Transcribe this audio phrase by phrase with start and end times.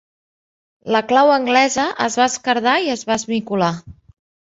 [0.95, 3.69] La clau anglesa es va esquerdar i es va esmicolar.